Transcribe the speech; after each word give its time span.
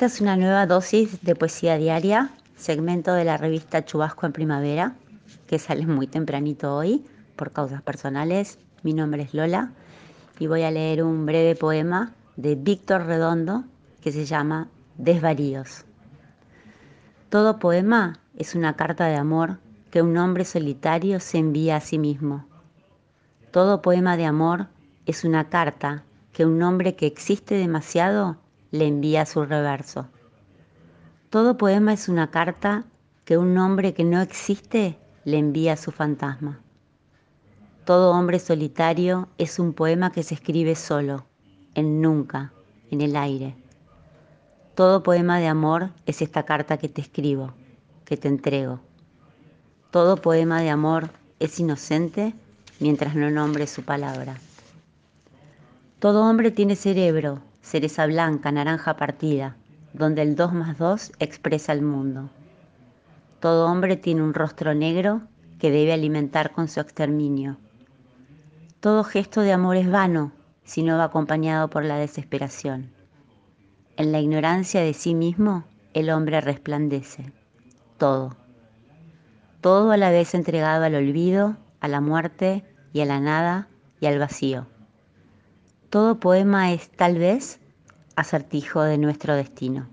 Esta 0.00 0.14
es 0.14 0.20
una 0.22 0.36
nueva 0.38 0.64
dosis 0.64 1.20
de 1.20 1.34
poesía 1.34 1.76
diaria, 1.76 2.30
segmento 2.56 3.12
de 3.12 3.26
la 3.26 3.36
revista 3.36 3.84
Chubasco 3.84 4.24
en 4.24 4.32
Primavera, 4.32 4.94
que 5.46 5.58
sale 5.58 5.86
muy 5.86 6.06
tempranito 6.06 6.74
hoy 6.74 7.04
por 7.36 7.52
causas 7.52 7.82
personales. 7.82 8.58
Mi 8.82 8.94
nombre 8.94 9.24
es 9.24 9.34
Lola 9.34 9.72
y 10.38 10.46
voy 10.46 10.62
a 10.62 10.70
leer 10.70 11.02
un 11.02 11.26
breve 11.26 11.54
poema 11.54 12.14
de 12.36 12.54
Víctor 12.54 13.04
Redondo 13.04 13.64
que 14.00 14.10
se 14.10 14.24
llama 14.24 14.68
Desvaríos. 14.96 15.84
Todo 17.28 17.58
poema 17.58 18.20
es 18.38 18.54
una 18.54 18.76
carta 18.76 19.04
de 19.04 19.16
amor 19.16 19.58
que 19.90 20.00
un 20.00 20.16
hombre 20.16 20.46
solitario 20.46 21.20
se 21.20 21.36
envía 21.36 21.76
a 21.76 21.80
sí 21.80 21.98
mismo. 21.98 22.46
Todo 23.50 23.82
poema 23.82 24.16
de 24.16 24.24
amor 24.24 24.68
es 25.04 25.24
una 25.24 25.50
carta 25.50 26.04
que 26.32 26.46
un 26.46 26.62
hombre 26.62 26.96
que 26.96 27.04
existe 27.04 27.56
demasiado 27.56 28.38
le 28.70 28.86
envía 28.86 29.26
su 29.26 29.44
reverso. 29.44 30.08
Todo 31.30 31.56
poema 31.56 31.92
es 31.92 32.08
una 32.08 32.30
carta 32.30 32.84
que 33.24 33.38
un 33.38 33.56
hombre 33.58 33.94
que 33.94 34.04
no 34.04 34.20
existe 34.20 34.98
le 35.24 35.38
envía 35.38 35.74
a 35.74 35.76
su 35.76 35.92
fantasma. 35.92 36.60
Todo 37.84 38.12
hombre 38.12 38.38
solitario 38.38 39.28
es 39.38 39.58
un 39.58 39.72
poema 39.72 40.12
que 40.12 40.22
se 40.22 40.34
escribe 40.34 40.74
solo, 40.74 41.26
en 41.74 42.00
nunca, 42.00 42.52
en 42.90 43.00
el 43.00 43.16
aire. 43.16 43.56
Todo 44.74 45.02
poema 45.02 45.38
de 45.38 45.48
amor 45.48 45.90
es 46.06 46.22
esta 46.22 46.44
carta 46.44 46.78
que 46.78 46.88
te 46.88 47.00
escribo, 47.00 47.52
que 48.04 48.16
te 48.16 48.28
entrego. 48.28 48.80
Todo 49.90 50.16
poema 50.16 50.60
de 50.60 50.70
amor 50.70 51.10
es 51.38 51.58
inocente 51.58 52.34
mientras 52.78 53.14
no 53.14 53.30
nombre 53.30 53.66
su 53.66 53.82
palabra. 53.82 54.36
Todo 55.98 56.24
hombre 56.24 56.50
tiene 56.50 56.76
cerebro, 56.76 57.42
cereza 57.62 58.06
blanca, 58.06 58.52
naranja 58.52 58.96
partida, 58.96 59.56
donde 59.92 60.22
el 60.22 60.36
2 60.36 60.52
más 60.52 60.78
2 60.78 61.12
expresa 61.18 61.72
el 61.72 61.82
mundo. 61.82 62.30
Todo 63.40 63.66
hombre 63.70 63.96
tiene 63.96 64.22
un 64.22 64.34
rostro 64.34 64.74
negro 64.74 65.22
que 65.58 65.70
debe 65.70 65.92
alimentar 65.92 66.52
con 66.52 66.68
su 66.68 66.80
exterminio. 66.80 67.56
Todo 68.80 69.04
gesto 69.04 69.42
de 69.42 69.52
amor 69.52 69.76
es 69.76 69.90
vano 69.90 70.32
si 70.64 70.82
no 70.82 70.96
va 70.96 71.04
acompañado 71.04 71.68
por 71.68 71.84
la 71.84 71.96
desesperación. 71.96 72.90
En 73.96 74.12
la 74.12 74.20
ignorancia 74.20 74.80
de 74.80 74.94
sí 74.94 75.14
mismo, 75.14 75.64
el 75.92 76.10
hombre 76.10 76.40
resplandece. 76.40 77.32
Todo. 77.98 78.36
Todo 79.60 79.90
a 79.90 79.96
la 79.96 80.10
vez 80.10 80.34
entregado 80.34 80.84
al 80.84 80.94
olvido, 80.94 81.56
a 81.80 81.88
la 81.88 82.00
muerte 82.00 82.64
y 82.92 83.00
a 83.00 83.06
la 83.06 83.20
nada 83.20 83.68
y 84.00 84.06
al 84.06 84.18
vacío. 84.18 84.66
Todo 85.90 86.20
poema 86.20 86.72
es 86.72 86.88
tal 86.88 87.18
vez 87.18 87.58
acertijo 88.14 88.80
de 88.82 88.96
nuestro 88.96 89.34
destino. 89.34 89.88